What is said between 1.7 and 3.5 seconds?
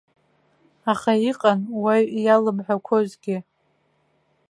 уаҩ иалымҳәақәозгьы.